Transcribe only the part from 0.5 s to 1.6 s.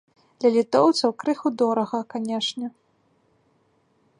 літоўцаў крыху